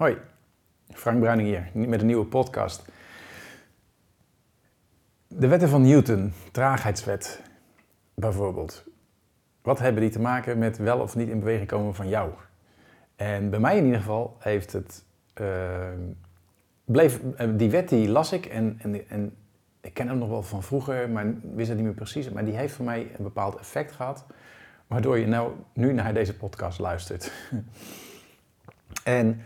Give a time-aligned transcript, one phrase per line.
[0.00, 0.18] Hoi,
[0.88, 2.84] Frank Bruining hier, met een nieuwe podcast.
[5.26, 7.42] De wetten van Newton, traagheidswet
[8.14, 8.84] bijvoorbeeld.
[9.62, 12.30] Wat hebben die te maken met wel of niet in beweging komen van jou?
[13.16, 15.04] En bij mij in ieder geval heeft het...
[15.40, 15.88] Uh,
[16.84, 19.36] bleef, uh, die wet die las ik en, en, en
[19.80, 22.30] ik ken hem nog wel van vroeger, maar wist het niet meer precies.
[22.30, 24.26] Maar die heeft voor mij een bepaald effect gehad,
[24.86, 27.32] waardoor je nou nu naar deze podcast luistert.
[29.04, 29.42] en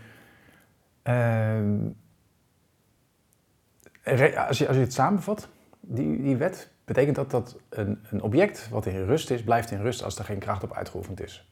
[4.03, 5.47] als, je, als je het samenvat,
[5.79, 9.81] die, die wet, betekent dat dat een, een object wat in rust is, blijft in
[9.81, 11.49] rust als er geen kracht op uitgeoefend is.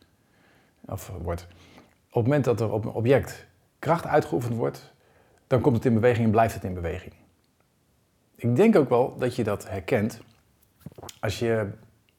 [0.85, 1.47] Of wordt.
[2.09, 3.45] Op het moment dat er op een object
[3.80, 4.94] kracht uitgeoefend wordt,
[5.47, 7.13] dan komt het in beweging en blijft het in beweging.
[8.35, 10.22] Ik denk ook wel dat je dat herkent
[11.20, 11.67] als je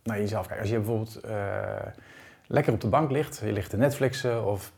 [0.03, 0.63] naar jezelf kijkt.
[0.63, 1.77] Als je bijvoorbeeld uh,
[2.47, 4.73] lekker op de bank ligt, je ligt te Netflixen of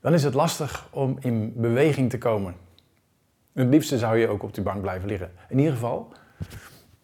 [0.00, 2.54] dan is het lastig om in beweging te komen.
[3.52, 5.30] Het liefste zou je ook op die bank blijven liggen.
[5.48, 6.12] In ieder geval,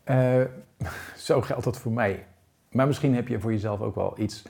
[0.06, 0.40] uh,
[1.16, 2.26] zo geldt dat voor mij.
[2.70, 4.44] Maar misschien heb je voor jezelf ook wel iets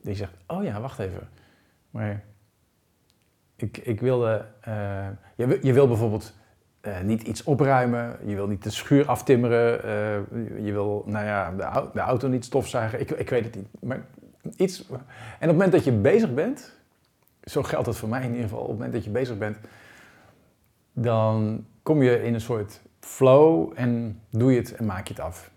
[0.00, 1.28] die zegt, oh ja, wacht even.
[1.90, 2.24] Maar
[3.56, 6.34] ik, ik wilde, uh, je, je wil bijvoorbeeld
[6.82, 9.80] uh, niet iets opruimen, je wil niet de schuur aftimmeren,
[10.64, 13.68] je wil, nou ja, de, de, auto niet stofzuigen, ik, ik weet het niet.
[13.80, 14.06] Maar
[14.56, 15.00] iets, en op
[15.38, 16.81] het moment dat je bezig bent,
[17.44, 19.58] zo geldt het voor mij in ieder geval, op het moment dat je bezig bent,
[20.92, 25.22] dan kom je in een soort flow en doe je het en maak je het
[25.22, 25.50] af.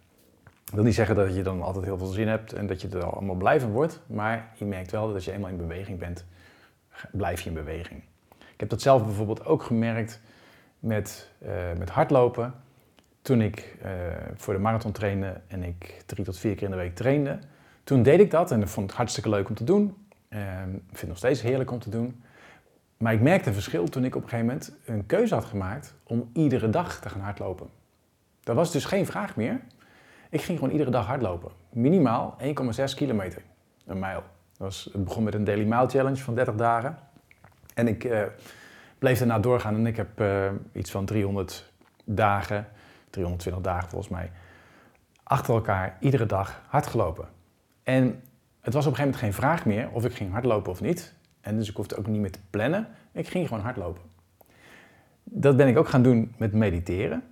[0.66, 2.89] Ik wil niet zeggen dat je dan altijd heel veel zin hebt en dat je
[2.89, 6.00] er allemaal blij van wordt, maar je merkt wel dat als je eenmaal in beweging
[6.00, 6.25] bent,
[7.11, 8.03] blijf je in beweging.
[8.38, 10.22] Ik heb dat zelf bijvoorbeeld ook gemerkt
[10.80, 12.53] met, uh, met hardlopen.
[13.22, 13.91] Toen ik uh,
[14.36, 17.39] voor de marathon trainde en ik drie tot vier keer in de week trainde,
[17.83, 20.05] toen deed ik dat en dat vond ik hartstikke leuk om te doen.
[20.36, 22.23] Ehm, ik vind het nog steeds heerlijk om te doen.
[22.97, 25.94] Maar ik merkte een verschil toen ik op een gegeven moment een keuze had gemaakt
[26.03, 27.69] om iedere dag te gaan hardlopen.
[28.44, 29.61] Dat was dus geen vraag meer.
[30.29, 31.51] Ik ging gewoon iedere dag hardlopen.
[31.69, 33.41] Minimaal 1,6 kilometer,
[33.85, 34.23] een mijl.
[34.51, 36.97] Dat was, het begon met een Daily Mile Challenge van 30 dagen.
[37.73, 38.23] En ik uh,
[39.00, 41.72] bleef daarna doorgaan en ik heb uh, iets van 300
[42.03, 42.67] dagen,
[43.09, 44.31] 320 dagen volgens mij,
[45.23, 47.28] achter elkaar iedere dag hard gelopen.
[47.84, 48.22] En
[48.66, 51.14] het was op een gegeven moment geen vraag meer of ik ging hardlopen of niet.
[51.42, 52.88] En dus ik hoefde ook niet meer te plannen.
[53.12, 54.02] Ik ging gewoon hardlopen.
[55.24, 57.24] Dat ben ik ook gaan doen met mediteren.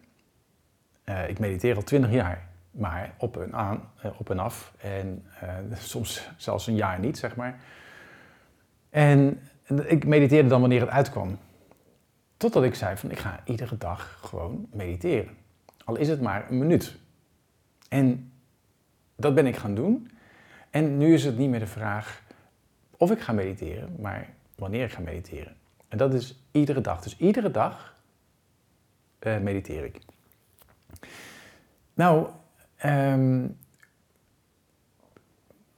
[1.05, 4.73] Uh, ik mediteer al twintig jaar, maar op en, aan, uh, op en af.
[4.77, 7.59] En uh, soms zelfs een jaar niet, zeg maar.
[8.89, 9.39] En
[9.85, 11.37] ik mediteerde dan wanneer het uitkwam.
[12.37, 15.37] Totdat ik zei van ik ga iedere dag gewoon mediteren.
[15.83, 16.97] Al is het maar een minuut.
[17.89, 18.31] En
[19.15, 20.11] dat ben ik gaan doen.
[20.73, 22.23] En nu is het niet meer de vraag
[22.97, 25.55] of ik ga mediteren, maar wanneer ik ga mediteren.
[25.87, 27.01] En dat is iedere dag.
[27.01, 27.99] Dus iedere dag
[29.19, 29.99] uh, mediteer ik.
[31.93, 32.27] Nou,
[32.85, 33.57] um,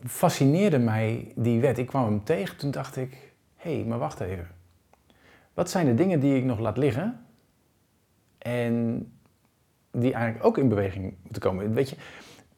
[0.04, 1.78] fascineerde mij die wet.
[1.78, 4.48] Ik kwam hem tegen, toen dacht ik, hé, hey, maar wacht even.
[5.54, 7.26] Wat zijn de dingen die ik nog laat liggen
[8.38, 9.08] en
[9.92, 11.74] die eigenlijk ook in beweging moeten komen?
[11.74, 11.96] Weet je,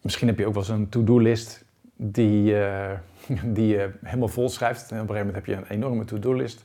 [0.01, 1.65] misschien heb je ook wel zo'n to-do-list
[1.97, 2.91] die, uh,
[3.55, 4.91] die je helemaal vol schrijft.
[4.91, 6.63] En op een gegeven moment heb je een enorme to-do-list.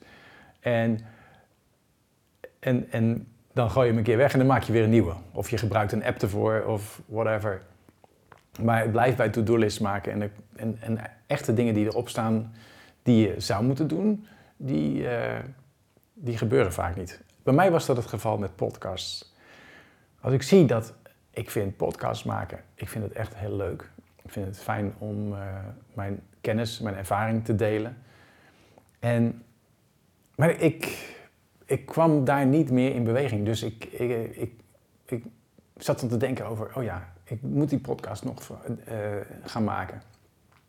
[0.60, 0.98] En,
[2.59, 4.91] en, en dan gooi je hem een keer weg en dan maak je weer een
[4.91, 5.15] nieuwe.
[5.32, 7.62] Of je gebruikt een app ervoor of whatever.
[8.60, 10.12] Maar het blijft bij to-do-list maken.
[10.12, 12.54] En, en, en, echte dingen die erop staan
[13.03, 14.26] die je zou moeten doen,
[14.56, 15.38] die, uh,
[16.14, 17.20] die gebeuren vaak niet.
[17.43, 19.34] Bij mij was dat het geval met podcasts.
[20.20, 20.94] Als ik zie dat
[21.31, 23.91] ik vind podcasts maken, ik vind het echt heel leuk.
[24.32, 25.38] Vind het fijn om uh,
[25.94, 27.97] mijn kennis, mijn ervaring te delen.
[28.98, 29.43] En,
[30.34, 31.06] maar ik,
[31.65, 33.44] ik kwam daar niet meer in beweging.
[33.44, 34.53] Dus ik, ik, ik,
[35.06, 35.25] ik
[35.76, 38.97] zat dan te denken over, oh ja, ik moet die podcast nog uh,
[39.44, 40.03] gaan maken.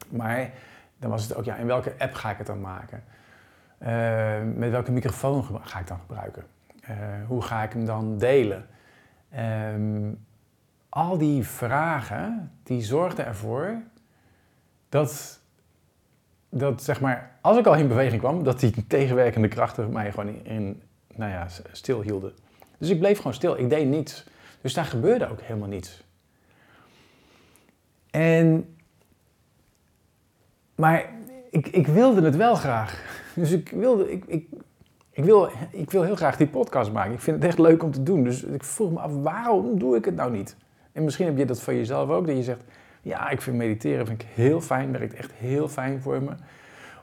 [0.10, 0.52] Maar
[0.98, 3.04] dan was het ook, ja, in welke app ga ik het dan maken?
[3.82, 3.88] Uh,
[4.56, 6.44] met welke microfoon ga ik dan gebruiken?
[7.28, 8.66] hoe ga ik hem dan delen?
[9.74, 10.26] Um,
[10.94, 13.82] al die vragen, die zorgden ervoor
[14.90, 15.40] dat,
[16.50, 20.46] dat, zeg maar, als ik al in beweging kwam, dat die tegenwerkende krachten mij gewoon
[20.46, 20.82] in,
[21.16, 22.34] nou ja, stil hielden.
[22.78, 24.26] Dus ik bleef gewoon stil, ik deed niets.
[24.62, 26.04] Dus daar gebeurde ook helemaal niets.
[28.12, 28.76] En,
[30.76, 31.10] maar
[31.50, 33.02] ik, ik wilde het wel graag.
[33.36, 34.48] Dus ik wilde, ik, ik,
[35.12, 37.14] ik wil, ik wil heel graag die podcast maken.
[37.14, 38.24] Ik vind het echt leuk om te doen.
[38.24, 40.56] Dus ik vroeg me af, waarom doe ik het nou niet?
[40.94, 42.64] En misschien heb je dat van jezelf ook, dat je zegt,
[43.02, 46.32] ja, ik vind mediteren vind ik heel fijn, werkt echt heel fijn voor me.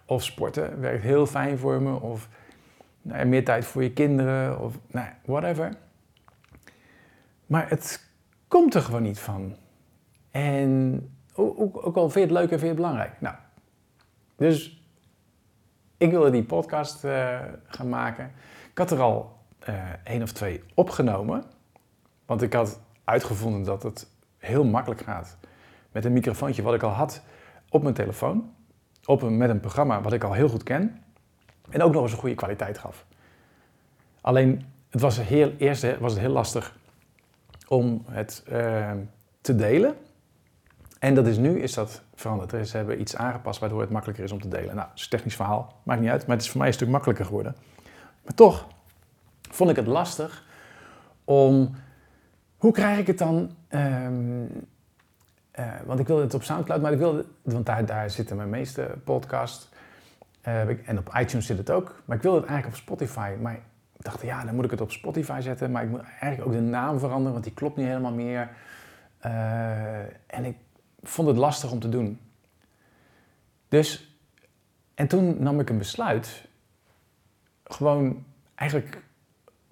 [0.04, 2.00] Of sporten werkt heel fijn voor me.
[2.00, 2.28] Of
[3.02, 5.72] nou meer tijd voor je kinderen of nou, whatever.
[7.46, 8.08] Maar het
[8.48, 9.56] komt er gewoon niet van.
[10.30, 11.02] En
[11.34, 13.20] ook, ook al vind je het leuk en vind je het belangrijk.
[13.20, 13.36] Nou,
[14.36, 14.84] dus
[15.96, 18.32] ik wilde die podcast uh, gaan maken.
[18.70, 19.38] Ik had er al
[19.68, 21.44] uh, één of twee opgenomen.
[22.26, 24.06] Want ik had uitgevonden dat het
[24.38, 25.36] heel makkelijk gaat.
[25.92, 27.22] Met een microfoontje wat ik al had
[27.68, 28.54] op mijn telefoon.
[29.04, 31.02] Op een, met een programma wat ik al heel goed ken.
[31.70, 33.06] En ook nog eens een goede kwaliteit gaf.
[34.20, 36.78] Alleen, het was heel, eerst was het heel lastig
[37.68, 38.90] om het uh,
[39.40, 39.94] te delen.
[40.98, 42.68] En dat is nu is dat veranderd.
[42.68, 44.74] Ze hebben iets aangepast waardoor het makkelijker is om te delen.
[44.74, 46.74] Nou, het is een technisch verhaal, maakt niet uit, maar het is voor mij een
[46.74, 47.56] stuk makkelijker geworden.
[48.24, 48.66] Maar toch
[49.50, 50.44] vond ik het lastig
[51.24, 51.74] om.
[52.60, 53.50] Hoe krijg ik het dan?
[53.70, 54.42] Um,
[55.58, 58.94] uh, want ik wilde het op Soundcloud, maar ik wilde, want daar, zitten mijn meeste
[59.04, 59.68] podcasts.
[60.48, 62.02] Uh, en op iTunes zit het ook.
[62.04, 63.34] Maar ik wilde het eigenlijk op Spotify.
[63.40, 63.60] Maar ik
[63.96, 65.70] dacht, ja, dan moet ik het op Spotify zetten.
[65.70, 68.50] Maar ik moet eigenlijk ook de naam veranderen, want die klopt niet helemaal meer.
[69.26, 70.56] Uh, en ik
[71.02, 72.20] vond het lastig om te doen.
[73.68, 74.18] Dus,
[74.94, 76.48] en toen nam ik een besluit.
[77.64, 78.24] Gewoon,
[78.54, 79.02] eigenlijk,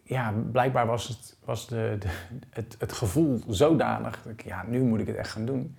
[0.09, 2.09] ja, blijkbaar was het, was de, de
[2.51, 4.23] het, het gevoel zodanig.
[4.23, 5.77] Dat ik, ja, nu moet ik het echt gaan doen.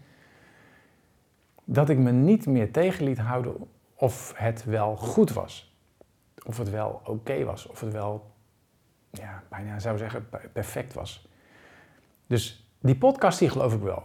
[1.64, 3.56] Dat ik me niet meer tegen liet houden
[3.96, 5.78] of het wel goed was.
[6.46, 7.68] Of het wel oké was.
[7.68, 8.32] Of het wel,
[9.12, 11.28] ja, bijna zou zeggen, perfect was.
[12.28, 14.04] Dus die podcast, die geloof ik wel.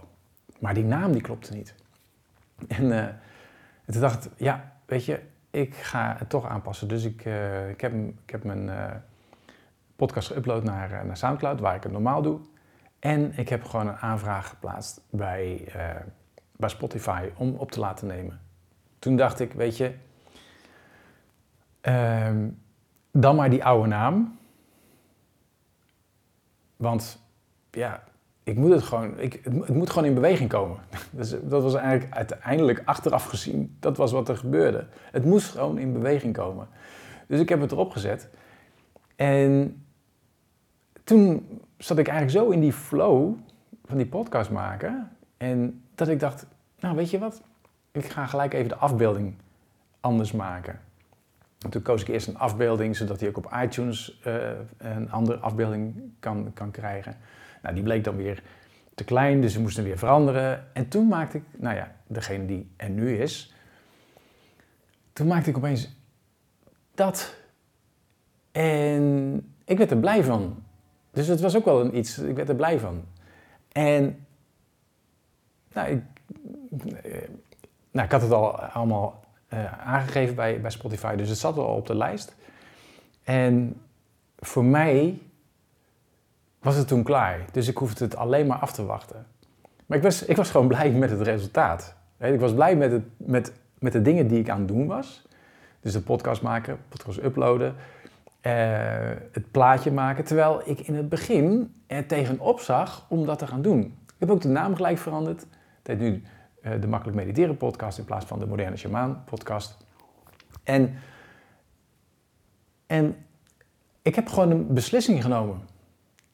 [0.58, 1.74] Maar die naam die klopte niet.
[2.68, 3.06] En, uh,
[3.86, 6.88] toen dacht ik, ja, weet je, ik ga het toch aanpassen.
[6.88, 8.90] Dus ik, uh, ik, heb, ik heb mijn uh,
[9.96, 12.40] podcast geüpload naar, naar Soundcloud, waar ik het normaal doe.
[12.98, 15.68] En ik heb gewoon een aanvraag geplaatst bij,
[16.56, 18.40] bij Spotify om op te laten nemen.
[18.98, 19.94] Toen dacht ik, weet je,
[21.80, 22.48] ehm,
[23.10, 24.38] dan maar die oude naam.
[26.76, 27.22] Want
[27.70, 28.02] ja,
[28.42, 30.78] ik moet het gewoon, ik, het, moet gewoon in beweging komen.
[31.10, 34.86] Dus dat was eigenlijk uiteindelijk achteraf gezien, dat was wat er gebeurde.
[35.10, 36.68] Het moest gewoon in beweging komen.
[37.26, 38.28] Dus ik heb het erop gezet.
[39.16, 39.83] En
[41.04, 41.46] toen
[41.78, 43.34] zat ik eigenlijk zo in die flow
[43.84, 45.10] van die podcast maken.
[45.36, 46.46] En dat ik dacht,
[46.80, 47.42] nou weet je wat,
[47.92, 49.34] ik ga gelijk even de afbeelding
[50.00, 50.80] anders maken.
[51.58, 54.34] En toen koos ik eerst een afbeelding, zodat hij ook op iTunes uh,
[54.78, 57.16] een andere afbeelding kan, kan krijgen.
[57.62, 58.42] Nou, die bleek dan weer
[58.94, 60.74] te klein, dus we moesten weer veranderen.
[60.74, 63.54] En toen maakte ik, nou ja, degene die er nu is,
[65.12, 65.96] toen maakte ik opeens
[66.94, 67.34] dat.
[68.52, 70.63] En ik werd er blij van.
[71.14, 73.04] Dus het was ook wel een iets, ik werd er blij van.
[73.72, 74.26] En,
[75.72, 76.02] nou, ik,
[77.90, 81.76] nou, ik had het al allemaal uh, aangegeven bij, bij Spotify, dus het zat al
[81.76, 82.34] op de lijst.
[83.22, 83.80] En
[84.38, 85.18] voor mij
[86.58, 87.40] was het toen klaar.
[87.52, 89.26] Dus ik hoefde het alleen maar af te wachten.
[89.86, 91.94] Maar ik was, ik was gewoon blij met het resultaat.
[92.18, 95.26] Ik was blij met, het, met, met de dingen die ik aan het doen was.
[95.80, 97.74] Dus de podcast maken, podcast uploaden,
[98.50, 100.24] het plaatje maken.
[100.24, 103.80] Terwijl ik in het begin er tegenop zag om dat te gaan doen.
[104.06, 105.46] Ik heb ook de naam gelijk veranderd.
[105.82, 106.22] Het nu
[106.62, 109.76] uh, de Makkelijk Mediteren podcast in plaats van de Moderne Shamaan podcast.
[110.62, 110.94] En,
[112.86, 113.16] en
[114.02, 115.60] ik heb gewoon een beslissing genomen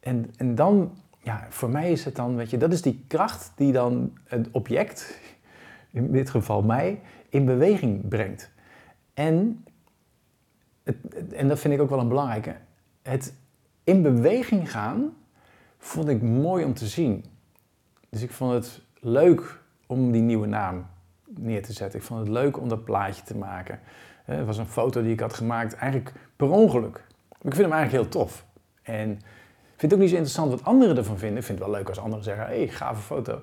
[0.01, 3.53] en, en dan, ja, voor mij is het dan, weet je, dat is die kracht
[3.57, 5.21] die dan het object,
[5.91, 8.51] in dit geval mij, in beweging brengt.
[9.15, 9.65] En,
[11.33, 12.57] en dat vind ik ook wel een belangrijke,
[13.03, 13.35] het
[13.85, 15.13] in beweging gaan
[15.79, 17.25] vond ik mooi om te zien.
[18.09, 20.87] Dus ik vond het leuk om die nieuwe naam
[21.25, 21.99] neer te zetten.
[21.99, 23.81] Ik vond het leuk om dat plaatje te maken.
[24.25, 27.05] Het was een foto die ik had gemaakt, eigenlijk per ongeluk.
[27.29, 28.45] Ik vind hem eigenlijk heel tof.
[28.83, 29.21] En
[29.77, 31.39] vind het ook niet zo interessant wat anderen ervan vinden.
[31.39, 33.41] Ik vind het wel leuk als anderen zeggen, hé, hey, gave foto.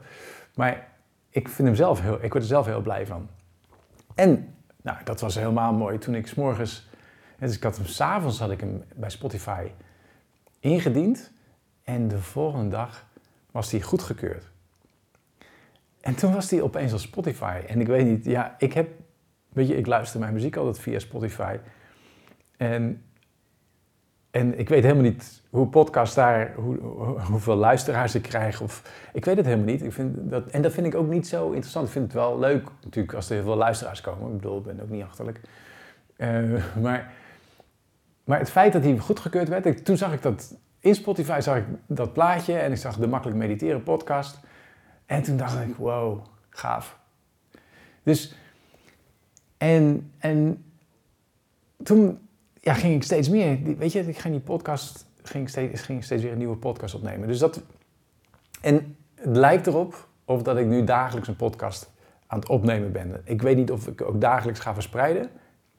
[0.56, 0.88] Maar
[1.30, 3.30] ik vind hem zelf heel, ik word er zelf heel blij van.
[4.16, 5.98] En, nou, dat was helemaal mooi.
[5.98, 6.87] Toen ik s'morgens,
[7.40, 9.68] dus ik had hem s'avonds had ik hem bij Spotify
[10.60, 11.32] ingediend.
[11.84, 13.06] En de volgende dag
[13.52, 14.52] was hij goedgekeurd.
[16.02, 17.62] En toen was hij opeens op Spotify.
[17.68, 18.90] En ik weet niet, ja, ik heb,
[19.50, 21.58] weet je, ik luister mijn muziek altijd via Spotify.
[22.58, 23.02] En
[24.38, 26.78] en ik weet helemaal niet hoe podcast daar, hoe,
[27.30, 28.62] hoeveel luisteraars ik krijg.
[28.62, 29.84] Of, ik weet het helemaal niet.
[29.84, 31.86] Ik vind dat, en dat vind ik ook niet zo interessant.
[31.86, 34.32] Ik vind het wel leuk natuurlijk als er heel veel luisteraars komen.
[34.32, 35.40] Ik bedoel, ik ben ook niet achterlijk.
[36.18, 37.12] Uh, maar,
[38.28, 41.64] maar het feit dat hij goedgekeurd werd, toen zag ik dat in Spotify zag ik
[41.86, 44.40] dat plaatje en ik zag de Makkelijk Mediteren podcast.
[45.06, 47.00] En toen dacht ik, wow, gaaf.
[48.04, 48.36] Dus,
[49.58, 50.64] en, en
[51.84, 52.20] toen
[52.62, 56.24] ja, ging ik steeds meer, weet je, ik ging die podcast, ging steeds, ging steeds
[56.24, 57.28] weer een nieuwe podcast opnemen.
[57.28, 57.62] Dus dat,
[58.62, 61.92] en het lijkt erop of dat ik nu dagelijks een podcast
[62.28, 63.22] aan het opnemen ben.
[63.24, 65.30] Ik weet niet of ik ook dagelijks ga verspreiden,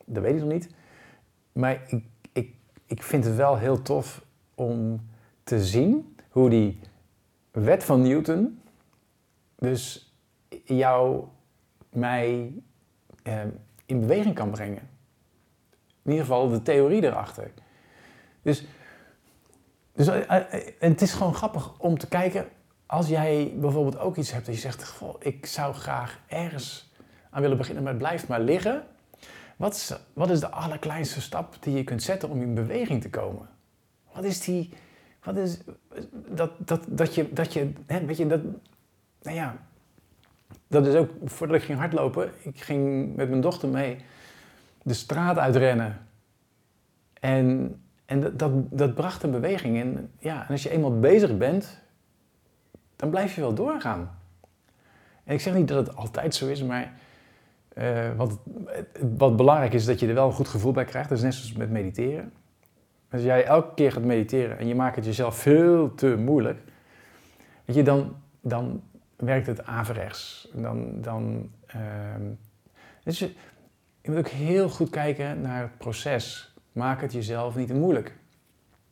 [0.04, 0.70] dat weet ik nog niet.
[1.52, 2.04] Maar ik,
[2.88, 5.08] ik, vind het wel heel tof om
[5.42, 6.80] te zien hoe die
[7.50, 8.60] wet van Newton
[9.58, 10.12] dus
[10.64, 11.24] jou,
[11.90, 12.52] mij
[13.22, 13.42] eh,
[13.86, 14.88] in beweging kan brengen.
[16.02, 17.50] In ieder geval de theorie erachter.
[18.42, 18.66] Dus,
[19.92, 22.48] dus eh, eh, en het is gewoon grappig om te kijken,
[22.86, 26.92] als jij bijvoorbeeld ook iets hebt dat je zegt, ik zou graag ergens
[27.30, 28.86] aan willen beginnen, maar het blijft maar liggen.
[29.58, 33.10] Wat is, wat is de allerkleinste stap die je kunt zetten om in beweging te
[33.10, 33.48] komen?
[34.12, 34.70] Wat is die,
[35.22, 35.58] wat is,
[36.12, 38.40] dat, dat, dat je, dat je, hè, weet je, dat,
[39.22, 39.56] nou ja,
[40.66, 43.96] dat is ook, voordat ik ging hardlopen, ik ging met mijn dochter mee
[44.82, 46.06] de straat uitrennen.
[47.20, 49.80] En, en dat, dat, dat bracht een beweging.
[49.80, 51.80] En, ja, en als je eenmaal bezig bent,
[52.96, 54.18] dan blijf je wel doorgaan.
[55.24, 56.92] En ik zeg niet dat het altijd zo is, maar
[57.78, 58.10] eh,
[59.16, 61.08] wat, belangrijk is, dat je er wel een goed gevoel bij krijgt.
[61.08, 62.32] Dat is net zoals met mediteren.
[63.10, 66.60] Als jij elke keer gaat mediteren en je maakt het jezelf veel te moeilijk,
[67.64, 68.82] je, dan, dan
[69.16, 70.48] werkt het averechts.
[70.54, 71.50] Dan, dan,
[73.02, 73.34] dus je,
[74.02, 76.54] moet ook heel goed kijken naar het proces.
[76.72, 78.14] Maak het jezelf niet te moeilijk.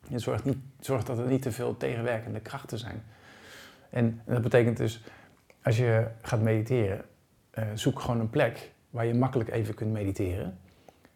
[0.09, 3.02] Je zorgt, niet, zorgt dat er niet te veel tegenwerkende krachten zijn.
[3.90, 5.05] En dat betekent dus,
[5.62, 7.05] als je gaat mediteren,
[7.50, 10.59] eh, zoek gewoon een plek waar je makkelijk even kunt mediteren.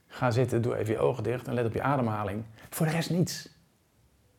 [0.07, 2.45] Ga zitten, doe even je ogen dicht en let op je ademhaling.
[2.71, 3.49] Voor de rest niets.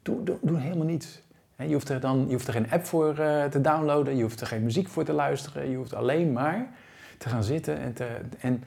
[0.01, 1.21] Doe, doe, doe helemaal niets.
[1.55, 4.41] Je hoeft, er dan, je hoeft er geen app voor eh, te downloaden, je hoeft
[4.41, 5.69] er geen muziek voor te luisteren.
[5.69, 6.69] Je hoeft alleen maar
[7.17, 8.63] te gaan zitten en, te, en,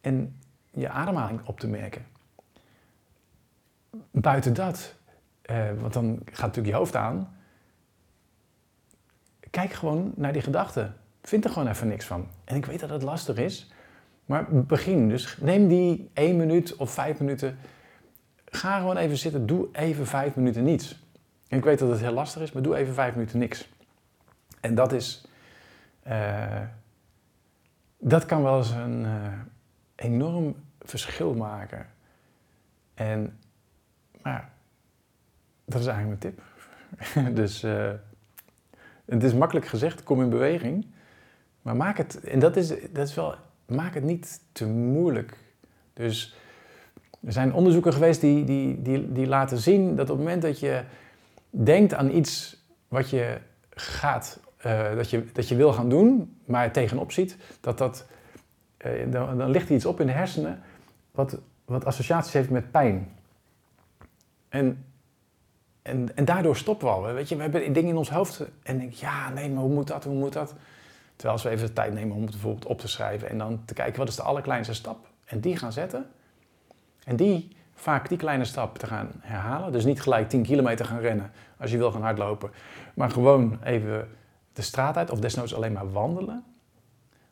[0.00, 0.36] en
[0.70, 2.06] je ademhaling op te merken.
[4.10, 4.94] Buiten dat,
[5.42, 7.36] eh, want dan gaat natuurlijk je hoofd aan.
[9.50, 10.94] Kijk gewoon naar die gedachten.
[11.22, 12.28] Vind er gewoon even niks van.
[12.44, 13.70] En ik weet dat het lastig is,
[14.26, 15.08] maar begin.
[15.08, 17.58] Dus neem die één minuut of vijf minuten.
[18.44, 19.46] Ga gewoon even zitten.
[19.46, 21.04] Doe even vijf minuten niets.
[21.48, 23.68] En ik weet dat het heel lastig is, maar doe even vijf minuten niks.
[24.60, 25.26] En dat is.
[26.02, 26.60] eh,
[27.98, 29.32] dat kan wel eens een eh,
[29.94, 31.86] enorm verschil maken.
[32.94, 33.38] En.
[34.22, 34.50] Maar.
[35.64, 36.42] Dat is eigenlijk mijn tip.
[37.40, 37.62] dus.
[37.62, 37.90] eh,
[39.04, 40.86] het is makkelijk gezegd, kom in beweging.
[41.62, 42.20] Maar maak het.
[42.20, 43.34] En dat is, dat is wel.
[43.66, 45.36] Maak het niet te moeilijk.
[45.92, 46.36] Dus.
[47.24, 50.60] Er zijn onderzoeken geweest die, die, die, die laten zien dat op het moment dat
[50.60, 50.82] je
[51.50, 53.38] denkt aan iets wat je
[53.70, 58.06] gaat, eh, dat, je, dat je wil gaan doen, maar tegenop ziet, dat dat,
[58.76, 60.62] eh, dan, dan ligt er iets op in de hersenen
[61.10, 63.12] wat, wat associaties heeft met pijn.
[64.48, 64.84] En,
[65.82, 67.02] en, en daardoor stoppen we al.
[67.02, 69.86] Weet je, we hebben dingen in ons hoofd en denk ja, nee, maar hoe moet
[69.86, 70.54] dat, hoe moet dat?
[71.16, 73.62] Terwijl als we even de tijd nemen om het bijvoorbeeld op te schrijven en dan
[73.64, 76.06] te kijken wat is de allerkleinste stap en die gaan zetten.
[77.04, 79.72] En die vaak die kleine stap te gaan herhalen.
[79.72, 82.50] Dus niet gelijk 10 kilometer gaan rennen als je wil gaan hardlopen.
[82.94, 84.08] Maar gewoon even
[84.52, 86.44] de straat uit of desnoods alleen maar wandelen.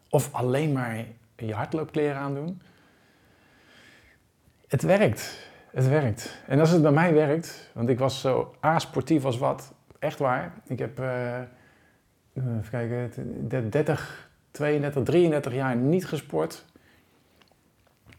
[0.09, 1.05] Of alleen maar
[1.37, 2.63] je hardloopkleren aandoen.
[4.69, 5.49] Het werkt.
[5.71, 6.39] Het werkt.
[6.47, 10.53] En als het bij mij werkt, want ik was zo asportief als wat, echt waar.
[10.67, 11.41] Ik heb, eh,
[12.35, 16.65] even kijken, 30, 32, 33 jaar niet gesport.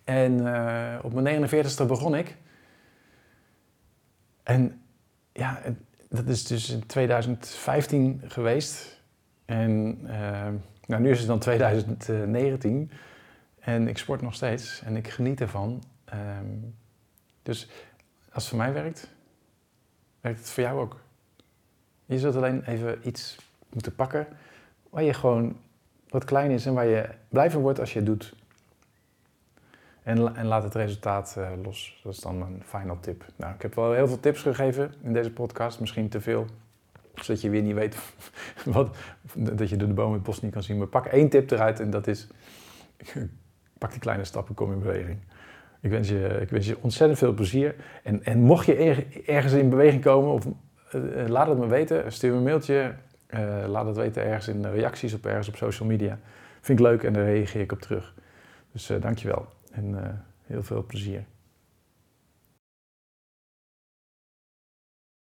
[0.04, 2.36] En eh, op mijn 49ste begon ik.
[4.44, 4.82] En
[5.32, 5.62] ja,
[6.10, 9.02] dat is dus in 2015 geweest.
[9.46, 10.48] En eh,
[10.86, 12.92] nou, nu is het dan 2019.
[13.60, 15.84] En ik sport nog steeds en ik geniet ervan.
[16.06, 16.46] Ehm,
[17.44, 17.70] dus
[18.32, 19.10] als het voor mij werkt,
[20.22, 21.02] werkt het voor jou ook.
[22.06, 23.38] Je zult alleen even iets
[23.76, 24.28] moeten pakken
[24.90, 25.58] waar je gewoon
[26.10, 28.36] wat klein is en waar je blij van wordt als je het doet.
[30.04, 32.00] En, en laat het resultaat eh, los.
[32.04, 33.26] Dat is dan mijn final tip.
[33.36, 35.80] Nou, ik heb wel heel veel tips gegeven in deze podcast.
[35.80, 36.46] Misschien te veel.
[37.16, 37.98] Zodat je weer niet weet
[38.66, 38.96] wat,
[39.34, 40.78] dat je door de boom het bos niet kan zien.
[40.78, 42.28] Maar pak één tip eruit en dat is...
[43.78, 45.18] Pak die kleine stappen, kom in beweging.
[45.82, 47.76] Ik wens je, ik wens je ontzettend veel plezier.
[48.04, 50.46] En, en mocht je er- ergens in beweging komen, of,
[50.92, 52.12] eh, eh, laat het me weten.
[52.12, 52.96] Stuur me een mailtje.
[53.28, 56.20] Eh, laat het weten ergens in de reacties of ergens op social media.
[56.62, 58.14] Vind ik leuk en daar reageer ik op terug.
[58.72, 60.10] Dus eh dankjewel en eh,
[60.44, 61.26] heel veel plezier.